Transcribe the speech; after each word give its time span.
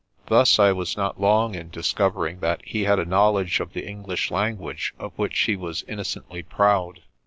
Thus 0.25 0.57
I 0.57 0.71
was 0.71 0.97
not 0.97 1.21
long 1.21 1.53
in 1.53 1.69
discovering 1.69 2.39
that 2.39 2.65
he 2.65 2.85
had 2.85 2.97
a 2.97 3.05
knowledge 3.05 3.59
of 3.59 3.73
the 3.73 3.85
English 3.87 4.31
language 4.31 4.95
of 4.97 5.13
which 5.15 5.37
he 5.41 5.55
was 5.55 5.83
innocently 5.87 6.41
proud. 6.41 7.03